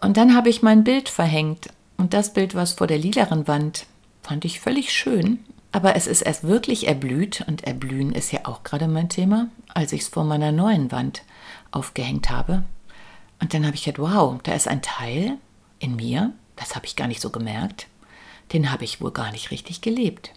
Und 0.00 0.16
dann 0.16 0.34
habe 0.34 0.48
ich 0.48 0.62
mein 0.62 0.82
Bild 0.82 1.08
verhängt. 1.10 1.68
Und 1.98 2.14
das 2.14 2.32
Bild, 2.32 2.54
was 2.54 2.72
vor 2.72 2.86
der 2.86 2.98
lilaren 2.98 3.46
Wand, 3.46 3.84
fand 4.22 4.46
ich 4.46 4.60
völlig 4.60 4.92
schön. 4.92 5.40
Aber 5.72 5.96
es 5.96 6.06
ist 6.06 6.22
erst 6.22 6.44
wirklich 6.44 6.88
erblüht, 6.88 7.44
und 7.46 7.64
erblühen 7.64 8.12
ist 8.12 8.32
ja 8.32 8.40
auch 8.44 8.62
gerade 8.62 8.88
mein 8.88 9.10
Thema, 9.10 9.48
als 9.68 9.92
ich 9.92 10.02
es 10.02 10.08
vor 10.08 10.24
meiner 10.24 10.52
neuen 10.52 10.90
Wand 10.90 11.22
aufgehängt 11.70 12.30
habe. 12.30 12.64
Und 13.40 13.52
dann 13.52 13.66
habe 13.66 13.76
ich 13.76 13.84
gedacht, 13.84 14.00
wow, 14.02 14.40
da 14.42 14.54
ist 14.54 14.68
ein 14.68 14.82
Teil 14.82 15.36
in 15.78 15.96
mir, 15.96 16.32
das 16.56 16.74
habe 16.76 16.86
ich 16.86 16.96
gar 16.96 17.08
nicht 17.08 17.20
so 17.20 17.30
gemerkt, 17.30 17.86
den 18.52 18.72
habe 18.72 18.84
ich 18.84 19.00
wohl 19.00 19.12
gar 19.12 19.32
nicht 19.32 19.50
richtig 19.50 19.80
gelebt. 19.82 20.32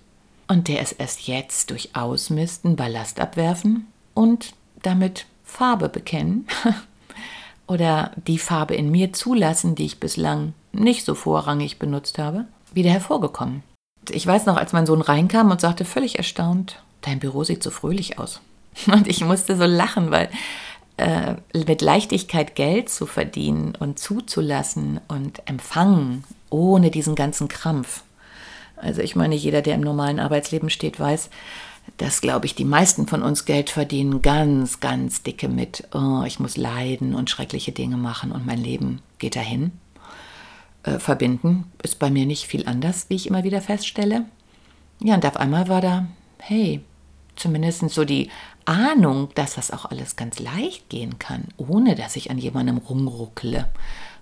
Und 0.48 0.67
der 0.67 0.82
ist 0.82 0.93
erst 0.93 1.27
jetzt 1.27 1.70
durch 1.70 1.96
Ausmisten, 1.96 2.75
Ballast 2.75 3.20
abwerfen 3.20 3.88
und 4.13 4.53
damit 4.82 5.25
Farbe 5.53 5.88
bekennen 5.88 6.48
oder 7.67 8.12
die 8.27 8.39
Farbe 8.39 8.75
in 8.75 8.89
mir 8.91 9.13
zulassen, 9.13 9.75
die 9.75 9.86
ich 9.86 10.00
bislang 10.00 10.53
nicht 10.72 11.05
so 11.05 11.13
vorrangig 11.15 11.79
benutzt 11.79 12.17
habe, 12.17 12.45
wieder 12.74 12.89
hervorgekommen. 12.89 13.63
Ich 14.10 14.25
weiß 14.25 14.48
noch, 14.48 14.57
als 14.57 14.74
mein 14.74 14.86
Sohn 14.86 15.01
reinkam 15.01 15.51
und 15.51 15.62
sagte 15.62 15.86
völlig 15.86 16.17
erstaunt, 16.17 16.81
dein 17.01 17.19
Büro 17.19 17.43
sieht 17.43 17.63
so 17.63 17.72
fröhlich 17.72 18.19
aus. 18.19 18.41
Und 18.88 19.07
ich 19.07 19.24
musste 19.24 19.55
so 19.55 19.65
lachen, 19.65 20.10
weil 20.10 20.29
äh, 20.98 21.36
mit 21.53 21.81
Leichtigkeit 21.81 22.55
Geld 22.55 22.89
zu 22.89 23.05
verdienen 23.05 23.75
und 23.79 24.00
zuzulassen 24.00 25.00
und 25.07 25.48
empfangen, 25.48 26.24
ohne 26.50 26.89
diesen 26.89 27.13
ganzen 27.13 27.48
Krampf. 27.48 28.03
Also 28.77 29.01
ich 29.01 29.15
meine, 29.15 29.36
jeder, 29.36 29.62
der 29.62 29.75
im 29.75 29.81
normalen 29.81 30.19
Arbeitsleben 30.19 30.69
steht, 30.69 31.00
weiß, 31.00 31.29
dass, 31.98 32.22
glaube 32.22 32.46
ich, 32.46 32.56
die 32.56 32.66
meisten 32.66 33.08
von 33.08 33.22
uns 33.22 33.46
Geld 33.46 33.70
verdienen 33.70 34.22
ganz, 34.22 34.80
ganz 34.80 35.24
dicke 35.24 35.48
mit, 35.48 35.88
oh, 35.94 36.24
ich 36.26 36.40
muss 36.40 36.58
leiden 36.58 37.14
und 37.14 37.30
schreckliche 37.30 37.72
Dinge 37.72 37.98
machen 37.98 38.32
und 38.32 38.46
mein 38.46 38.60
Leben 38.60 39.02
geht 39.20 39.36
dahin. 39.36 39.72
Äh, 40.84 41.00
verbinden 41.00 41.72
ist 41.84 42.00
bei 42.00 42.10
mir 42.10 42.26
nicht 42.26 42.48
viel 42.48 42.68
anders, 42.68 43.06
wie 43.10 43.16
ich 43.16 43.28
immer 43.28 43.44
wieder 43.44 43.62
feststelle. 43.62 44.26
Ja, 45.02 45.16
und 45.16 45.26
auf 45.26 45.38
einmal 45.38 45.68
war 45.68 45.82
da, 45.82 46.08
hey, 46.40 46.82
zumindest 47.36 47.90
so 47.90 48.06
die 48.06 48.30
Ahnung, 48.66 49.30
dass 49.36 49.56
das 49.56 49.72
auch 49.72 49.86
alles 49.86 50.16
ganz 50.16 50.40
leicht 50.40 50.90
gehen 50.90 51.20
kann, 51.20 51.50
ohne 51.58 51.96
dass 51.96 52.16
ich 52.16 52.32
an 52.32 52.38
jemandem 52.38 52.78
rumruckle, 52.78 53.68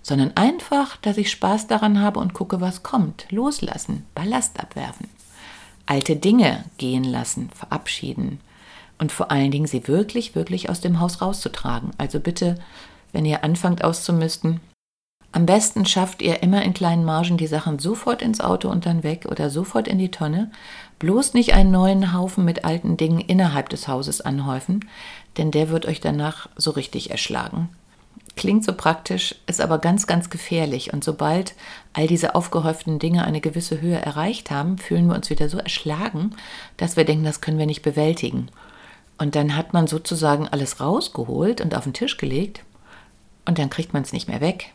sondern 0.02 0.32
einfach, 0.36 0.96
dass 0.98 1.16
ich 1.16 1.30
Spaß 1.30 1.68
daran 1.68 2.00
habe 2.00 2.20
und 2.20 2.34
gucke, 2.34 2.60
was 2.60 2.82
kommt. 2.82 3.26
Loslassen, 3.30 4.04
Ballast 4.14 4.60
abwerfen 4.60 5.08
alte 5.86 6.16
Dinge 6.16 6.64
gehen 6.78 7.04
lassen, 7.04 7.50
verabschieden 7.54 8.40
und 8.98 9.12
vor 9.12 9.30
allen 9.30 9.50
Dingen 9.50 9.66
sie 9.66 9.88
wirklich, 9.88 10.34
wirklich 10.34 10.70
aus 10.70 10.80
dem 10.80 11.00
Haus 11.00 11.20
rauszutragen. 11.20 11.90
Also 11.98 12.20
bitte, 12.20 12.56
wenn 13.12 13.24
ihr 13.24 13.44
anfangt 13.44 13.82
auszumisten, 13.82 14.60
am 15.34 15.46
besten 15.46 15.86
schafft 15.86 16.20
ihr 16.20 16.42
immer 16.42 16.62
in 16.62 16.74
kleinen 16.74 17.04
Margen 17.06 17.38
die 17.38 17.46
Sachen 17.46 17.78
sofort 17.78 18.20
ins 18.20 18.40
Auto 18.40 18.68
und 18.68 18.84
dann 18.84 19.02
weg 19.02 19.26
oder 19.30 19.48
sofort 19.48 19.88
in 19.88 19.98
die 19.98 20.10
Tonne. 20.10 20.50
Bloß 20.98 21.32
nicht 21.32 21.54
einen 21.54 21.70
neuen 21.70 22.12
Haufen 22.12 22.44
mit 22.44 22.66
alten 22.66 22.98
Dingen 22.98 23.18
innerhalb 23.18 23.70
des 23.70 23.88
Hauses 23.88 24.20
anhäufen, 24.20 24.84
denn 25.38 25.50
der 25.50 25.70
wird 25.70 25.86
euch 25.86 26.00
danach 26.00 26.48
so 26.56 26.70
richtig 26.72 27.10
erschlagen. 27.10 27.70
Klingt 28.34 28.64
so 28.64 28.72
praktisch, 28.72 29.34
ist 29.46 29.60
aber 29.60 29.78
ganz, 29.78 30.06
ganz 30.06 30.30
gefährlich. 30.30 30.92
Und 30.92 31.04
sobald 31.04 31.54
all 31.92 32.06
diese 32.06 32.34
aufgehäuften 32.34 32.98
Dinge 32.98 33.24
eine 33.24 33.40
gewisse 33.40 33.80
Höhe 33.80 33.98
erreicht 33.98 34.50
haben, 34.50 34.78
fühlen 34.78 35.06
wir 35.06 35.14
uns 35.14 35.28
wieder 35.28 35.48
so 35.48 35.58
erschlagen, 35.58 36.34
dass 36.78 36.96
wir 36.96 37.04
denken, 37.04 37.24
das 37.24 37.42
können 37.42 37.58
wir 37.58 37.66
nicht 37.66 37.82
bewältigen. 37.82 38.48
Und 39.18 39.34
dann 39.34 39.54
hat 39.54 39.74
man 39.74 39.86
sozusagen 39.86 40.48
alles 40.48 40.80
rausgeholt 40.80 41.60
und 41.60 41.74
auf 41.74 41.84
den 41.84 41.92
Tisch 41.92 42.16
gelegt 42.16 42.64
und 43.44 43.58
dann 43.58 43.70
kriegt 43.70 43.92
man 43.92 44.02
es 44.02 44.12
nicht 44.12 44.28
mehr 44.28 44.40
weg. 44.40 44.72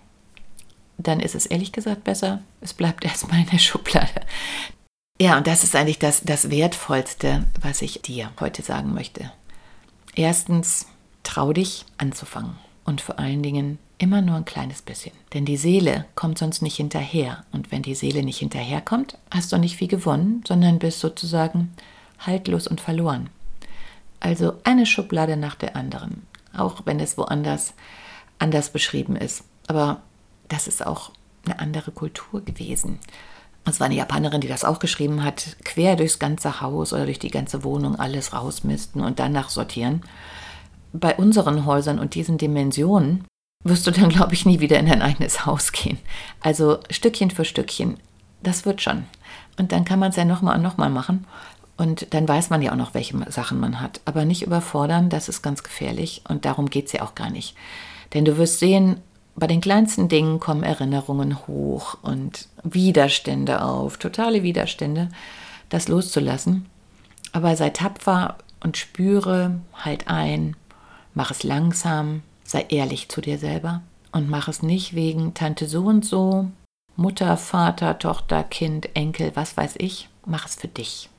Dann 1.00 1.20
ist 1.20 1.36
es 1.36 1.48
ehrlich 1.48 1.72
gesagt 1.72 2.04
besser, 2.04 2.42
es 2.62 2.74
bleibt 2.74 3.04
erstmal 3.06 3.40
in 3.40 3.50
der 3.50 3.58
Schublade. 3.58 4.22
Ja, 5.20 5.36
und 5.38 5.48
das 5.48 5.64
ist 5.64 5.76
eigentlich 5.76 6.00
das, 6.00 6.22
das 6.24 6.52
Wertvollste, 6.52 7.46
was 7.60 7.82
ich 7.82 8.04
dir 8.04 8.32
heute 8.40 8.62
sagen 8.62 8.94
möchte. 8.94 9.32
Erstens, 10.14 10.86
trau 11.24 11.54
dich 11.54 11.86
anzufangen 11.98 12.56
und 12.88 13.02
vor 13.02 13.20
allen 13.20 13.44
Dingen 13.44 13.78
immer 13.98 14.22
nur 14.22 14.38
ein 14.38 14.46
kleines 14.46 14.82
bisschen. 14.82 15.12
Denn 15.34 15.46
die 15.46 15.58
Seele 15.58 16.06
kommt 16.16 16.38
sonst 16.40 16.62
nicht 16.62 16.78
hinterher. 16.78 17.44
Und 17.52 17.72
wenn 17.72 17.82
die 17.82 17.96
Seele 17.96 18.24
nicht 18.24 18.40
hinterherkommt, 18.40 19.18
hast 19.30 19.52
du 19.52 19.58
nicht 19.58 19.76
viel 19.76 19.90
gewonnen, 19.90 20.42
sondern 20.48 20.80
bist 20.80 21.02
sozusagen 21.02 21.74
haltlos 22.18 22.66
und 22.66 22.80
verloren. 22.80 23.30
Also 24.22 24.54
eine 24.64 24.86
Schublade 24.86 25.36
nach 25.36 25.56
der 25.56 25.76
anderen, 25.76 26.26
auch 26.56 26.82
wenn 26.86 27.00
es 27.00 27.18
woanders 27.18 27.74
anders 28.40 28.72
beschrieben 28.72 29.18
ist. 29.18 29.44
Aber 29.68 30.02
das 30.48 30.68
ist 30.68 30.86
auch 30.86 31.12
eine 31.46 31.60
andere 31.60 31.92
Kultur 31.92 32.44
gewesen. 32.44 33.00
Es 33.66 33.82
war 33.82 33.88
eine 33.88 33.96
Japanerin, 33.96 34.40
die 34.40 34.48
das 34.48 34.64
auch 34.64 34.80
geschrieben 34.80 35.26
hat, 35.26 35.58
quer 35.66 35.98
durchs 35.98 36.20
ganze 36.20 36.62
Haus 36.62 36.94
oder 36.94 37.04
durch 37.04 37.20
die 37.20 37.32
ganze 37.32 37.66
Wohnung 37.66 37.98
alles 37.98 38.32
rausmisten 38.32 39.02
und 39.02 39.20
danach 39.20 39.50
sortieren 39.50 40.04
bei 40.94 41.16
unseren 41.16 41.66
Häusern 41.66 42.00
und 42.00 42.16
diesen 42.16 42.38
Dimensionen 42.38 43.26
wirst 43.64 43.88
du 43.88 43.92
dann, 43.92 44.10
glaube 44.10 44.34
ich, 44.34 44.46
nie 44.46 44.60
wieder 44.60 44.80
in 44.80 44.88
dein 44.88 45.02
eigenes 45.02 45.46
Haus 45.46 45.72
gehen. 45.72 45.98
Also 46.42 46.80
Stückchen 46.90 47.32
für 47.32 47.46
Stückchen, 47.46 47.98
das 48.44 48.66
wird 48.66 48.82
schon. 48.82 49.06
Und 49.58 49.72
dann 49.72 49.86
kann 49.86 50.00
man 50.00 50.12
es 50.12 50.16
ja 50.16 50.26
nochmal 50.26 50.56
und 50.58 50.64
nochmal 50.64 50.90
machen. 50.90 51.26
Und 51.78 52.14
dann 52.14 52.28
weiß 52.28 52.50
man 52.50 52.62
ja 52.62 52.72
auch 52.72 52.78
noch, 52.78 52.94
welche 52.94 53.16
Sachen 53.32 53.60
man 53.60 53.80
hat. 53.82 54.02
Aber 54.06 54.26
nicht 54.26 54.44
überfordern, 54.44 55.10
das 55.10 55.30
ist 55.30 55.42
ganz 55.42 55.64
gefährlich. 55.64 56.24
Und 56.28 56.46
darum 56.46 56.70
geht 56.70 56.88
es 56.88 56.94
ja 56.94 57.04
auch 57.04 57.16
gar 57.16 57.30
nicht. 57.30 57.56
Denn 58.14 58.26
du 58.26 58.38
wirst 58.38 58.60
sehen, 58.60 59.02
bei 59.36 59.46
den 59.46 59.62
kleinsten 59.62 60.10
Dingen 60.10 60.40
kommen 60.40 60.64
Erinnerungen 60.64 61.48
hoch 61.48 61.98
und 62.02 62.48
Widerstände 62.64 63.62
auf, 63.62 63.98
totale 63.98 64.42
Widerstände, 64.42 65.10
das 65.70 65.88
loszulassen. 65.88 66.66
Aber 67.34 67.56
sei 67.56 67.70
tapfer 67.70 68.38
und 68.64 68.78
spüre, 68.78 69.60
halt 69.74 70.08
ein, 70.08 70.56
mach 71.18 71.32
es 71.32 71.42
langsam, 71.42 72.22
sei 72.44 72.68
ehrlich 72.70 73.10
zu 73.10 73.22
dir 73.22 73.40
selber 73.40 73.82
und 74.12 74.30
mach 74.30 74.48
es 74.48 74.62
nicht 74.62 74.94
wegen 74.94 75.34
Tante 75.34 75.68
so 75.68 75.86
und 75.86 76.06
so, 76.06 76.52
Mutter, 76.96 77.38
Vater, 77.38 77.98
Tochter, 77.98 78.44
Kind, 78.44 78.96
Enkel, 78.96 79.32
was 79.34 79.58
weiß 79.58 79.78
ich, 79.80 80.10
mach 80.28 80.46
es 80.46 80.54
für 80.54 80.68
dich. 80.68 81.10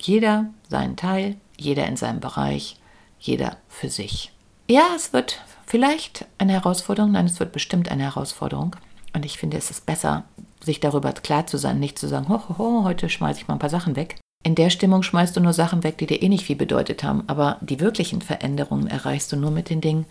Jeder 0.00 0.46
seinen 0.68 0.96
Teil, 0.96 1.36
jeder 1.56 1.86
in 1.86 1.96
seinem 1.96 2.18
Bereich, 2.18 2.76
jeder 3.20 3.56
für 3.68 3.88
sich. 3.88 4.32
Ja, 4.68 4.88
es 4.96 5.12
wird 5.12 5.40
vielleicht 5.64 6.26
eine 6.38 6.54
Herausforderung, 6.54 7.12
nein, 7.12 7.26
es 7.26 7.38
wird 7.38 7.52
bestimmt 7.52 7.88
eine 7.88 8.02
Herausforderung. 8.02 8.74
Und 9.14 9.24
ich 9.24 9.38
finde, 9.38 9.58
es 9.58 9.70
ist 9.70 9.86
besser, 9.86 10.24
sich 10.60 10.80
darüber 10.80 11.12
klar 11.12 11.46
zu 11.46 11.56
sein, 11.56 11.78
nicht 11.78 12.00
zu 12.00 12.08
sagen, 12.08 12.28
ho, 12.28 12.42
ho, 12.48 12.58
ho, 12.58 12.82
heute 12.82 13.08
schmeiße 13.08 13.42
ich 13.42 13.46
mal 13.46 13.54
ein 13.54 13.60
paar 13.60 13.70
Sachen 13.70 13.94
weg. 13.94 14.18
In 14.46 14.54
der 14.54 14.70
Stimmung 14.70 15.02
schmeißt 15.02 15.36
du 15.36 15.40
nur 15.40 15.52
Sachen 15.52 15.82
weg, 15.82 15.98
die 15.98 16.06
dir 16.06 16.22
eh 16.22 16.28
nicht 16.28 16.44
viel 16.44 16.54
bedeutet 16.54 17.02
haben, 17.02 17.24
aber 17.26 17.58
die 17.62 17.80
wirklichen 17.80 18.22
Veränderungen 18.22 18.86
erreichst 18.86 19.32
du 19.32 19.36
nur 19.36 19.50
mit 19.50 19.70
den 19.70 19.80
Dingen, 19.80 20.06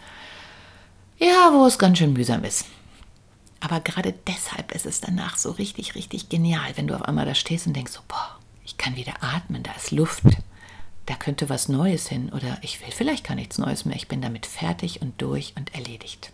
ja, 1.18 1.51
wo 1.54 1.65
es 1.65 1.80
ganz 1.80 2.00
schön 2.00 2.12
mühsam 2.12 2.44
ist. 2.44 2.65
Aber 3.62 3.80
gerade 3.80 4.13
deshalb 4.27 4.74
ist 4.74 4.86
es 4.86 5.00
danach 5.00 5.38
so 5.38 5.51
richtig, 5.51 5.96
richtig 5.96 6.27
genial, 6.27 6.74
wenn 6.75 6.88
du 6.88 6.96
auf 6.96 7.04
einmal 7.04 7.25
da 7.25 7.34
stehst 7.34 7.65
und 7.65 7.77
denkst, 7.77 7.94
so, 7.94 8.01
boah, 8.10 8.38
ich 8.65 8.75
kann 8.75 8.98
wieder 8.98 9.13
atmen, 9.22 9.63
da 9.63 9.72
ist 9.72 9.92
Luft, 9.92 10.25
da 11.06 11.15
könnte 11.15 11.48
was 11.48 11.70
Neues 11.70 12.10
hin 12.10 12.30
oder 12.34 12.58
ich 12.62 12.82
will 12.82 12.92
vielleicht 12.92 13.25
gar 13.25 13.36
nichts 13.36 13.58
Neues 13.58 13.86
mehr, 13.86 13.96
ich 13.96 14.10
bin 14.10 14.22
damit 14.22 14.46
fertig 14.46 15.01
und 15.01 15.22
durch 15.22 15.54
und 15.56 15.74
erledigt. 15.74 16.34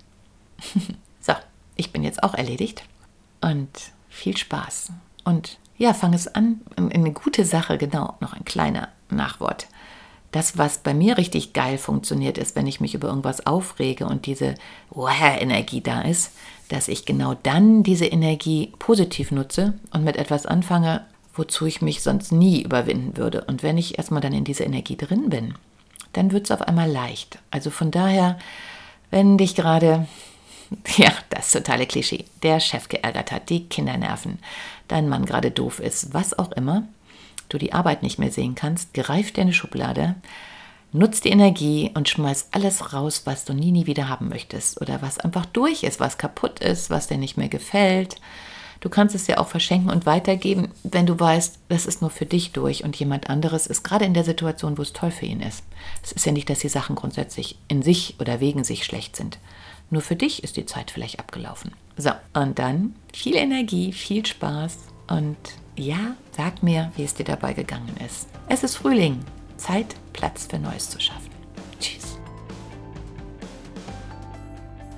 so, 1.22 1.34
ich 1.75 1.93
bin 1.93 2.01
jetzt 2.01 2.24
auch 2.24 2.34
erledigt 2.34 2.84
und 3.41 3.70
viel 4.10 4.38
Spaß. 4.38 4.91
Und 5.24 5.60
ja, 5.82 5.96
fang 5.96 6.14
es 6.14 6.28
an, 6.28 6.62
eine 6.76 7.12
gute 7.12 7.44
Sache, 7.44 7.80
genau, 7.80 8.14
noch 8.20 8.34
ein 8.34 8.46
kleiner 8.46 8.90
Nachwort. 9.10 9.66
Das, 10.32 10.56
was 10.56 10.78
bei 10.78 10.94
mir 10.94 11.18
richtig 11.18 11.54
geil 11.54 11.80
funktioniert, 11.80 12.38
ist, 12.38 12.56
wenn 12.56 12.68
ich 12.68 12.80
mich 12.82 12.94
über 12.94 13.08
irgendwas 13.08 13.48
aufrege 13.48 14.06
und 14.06 14.28
diese 14.28 14.54
Wow-Energie 14.92 15.82
da 15.82 16.02
ist, 16.02 16.34
dass 16.70 16.88
ich 16.88 17.06
genau 17.06 17.34
dann 17.34 17.82
diese 17.82 18.06
Energie 18.06 18.72
positiv 18.78 19.32
nutze 19.32 19.74
und 19.92 20.04
mit 20.04 20.18
etwas 20.18 20.46
anfange, 20.46 21.04
wozu 21.34 21.66
ich 21.66 21.82
mich 21.82 22.04
sonst 22.04 22.32
nie 22.32 22.62
überwinden 22.62 23.18
würde. 23.18 23.44
Und 23.46 23.64
wenn 23.64 23.80
ich 23.80 23.98
erstmal 23.98 24.22
dann 24.22 24.34
in 24.34 24.44
dieser 24.44 24.68
Energie 24.68 24.98
drin 24.98 25.32
bin, 25.32 25.56
dann 26.14 26.32
wird 26.32 26.46
es 26.46 26.52
auf 26.52 26.62
einmal 26.62 26.92
leicht. 26.92 27.40
Also 27.50 27.72
von 27.72 27.90
daher, 27.90 28.38
wenn 29.10 29.40
dich 29.40 29.56
gerade, 29.56 30.08
ja, 30.98 31.12
das 31.32 31.52
totale 31.52 31.88
Klischee, 31.88 32.26
der 32.44 32.60
Chef 32.60 32.88
geärgert 32.88 33.32
hat, 33.32 33.50
die 33.50 33.66
Kinder 33.68 33.98
nerven, 33.98 34.38
dein 34.91 35.10
Mann 35.10 35.25
gerade 35.25 35.51
doof 35.51 35.79
ist, 35.79 36.13
was 36.13 36.38
auch 36.38 36.51
immer, 36.51 36.83
du 37.50 37.57
die 37.57 37.74
Arbeit 37.74 38.03
nicht 38.03 38.19
mehr 38.19 38.31
sehen 38.31 38.55
kannst, 38.55 38.93
greif 38.93 39.31
dir 39.31 39.41
eine 39.41 39.53
Schublade, 39.53 40.15
nutz 40.91 41.21
die 41.21 41.29
Energie 41.29 41.91
und 41.93 42.10
schmeiß 42.10 42.50
alles 42.51 42.93
raus, 42.93 43.24
was 43.25 43.45
du 43.45 43.53
nie, 43.53 43.71
nie 43.71 43.88
wieder 43.88 44.10
haben 44.10 44.29
möchtest 44.29 44.81
oder 44.81 45.01
was 45.01 45.19
einfach 45.19 45.45
durch 45.45 45.83
ist, 45.83 46.00
was 46.00 46.17
kaputt 46.17 46.60
ist, 46.60 46.89
was 46.89 47.07
dir 47.07 47.17
nicht 47.17 47.38
mehr 47.38 47.50
gefällt 47.50 48.17
Du 48.81 48.89
kannst 48.89 49.13
es 49.13 49.27
ja 49.27 49.38
auch 49.38 49.48
verschenken 49.48 49.91
und 49.91 50.07
weitergeben, 50.07 50.69
wenn 50.81 51.05
du 51.05 51.17
weißt, 51.17 51.60
das 51.69 51.86
ist 51.86 52.01
nur 52.01 52.10
für 52.10 52.25
dich 52.25 52.51
durch 52.51 52.84
und 52.84 52.95
jemand 52.95 53.30
anderes 53.30 53.67
ist 53.67 53.84
gerade 53.84 54.06
in 54.06 54.15
der 54.15 54.23
Situation, 54.23 54.75
wo 54.75 54.82
es 54.82 54.91
toll 54.91 55.12
für 55.12 55.27
ihn 55.27 55.39
ist. 55.39 55.63
Es 56.04 56.12
ist 56.12 56.25
ja 56.25 56.32
nicht, 56.32 56.49
dass 56.49 56.60
die 56.60 56.67
Sachen 56.67 56.95
grundsätzlich 56.95 57.60
in 57.67 57.84
sich 57.84 58.15
oder 58.19 58.39
wegen 58.39 58.63
sich 58.63 58.84
schlecht 58.84 59.15
sind. 59.15 59.38
Nur 59.91 60.01
für 60.01 60.15
dich 60.15 60.43
ist 60.43 60.58
die 60.58 60.65
Zeit 60.65 60.89
vielleicht 60.89 61.19
abgelaufen. 61.19 61.73
So, 61.97 62.12
und 62.34 62.58
dann 62.58 62.95
viel 63.13 63.36
Energie, 63.36 63.91
viel 63.91 64.25
Spaß 64.25 64.77
und 65.08 65.38
ja, 65.75 66.15
sag 66.36 66.63
mir, 66.63 66.91
wie 66.95 67.04
es 67.04 67.13
dir 67.13 67.23
dabei 67.23 67.54
gegangen 67.54 67.95
ist. 68.06 68.27
Es 68.47 68.63
ist 68.63 68.75
Frühling. 68.75 69.19
Zeit, 69.58 69.95
Platz 70.13 70.47
für 70.49 70.58
Neues 70.58 70.89
zu 70.89 70.99
schaffen. 70.99 71.30
Tschüss. 71.80 72.17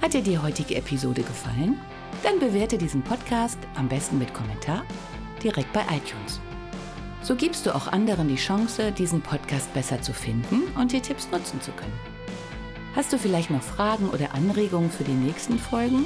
Hat 0.01 0.13
dir 0.13 0.21
die 0.21 0.37
heutige 0.37 0.75
Episode 0.75 1.21
gefallen? 1.21 1.79
Dann 2.23 2.39
bewerte 2.39 2.77
diesen 2.77 3.01
Podcast 3.01 3.57
am 3.75 3.89
besten 3.89 4.17
mit 4.17 4.33
Kommentar 4.33 4.83
direkt 5.43 5.73
bei 5.73 5.81
iTunes. 5.81 6.39
So 7.21 7.35
gibst 7.35 7.65
du 7.65 7.75
auch 7.75 7.87
anderen 7.87 8.27
die 8.27 8.35
Chance, 8.35 8.91
diesen 8.91 9.21
Podcast 9.21 9.73
besser 9.73 10.01
zu 10.01 10.13
finden 10.13 10.63
und 10.77 10.91
die 10.91 11.01
Tipps 11.01 11.29
nutzen 11.31 11.61
zu 11.61 11.71
können. 11.71 11.99
Hast 12.95 13.11
du 13.11 13.17
vielleicht 13.17 13.49
noch 13.49 13.61
Fragen 13.61 14.09
oder 14.09 14.33
Anregungen 14.33 14.91
für 14.91 15.03
die 15.03 15.11
nächsten 15.11 15.57
Folgen? 15.57 16.05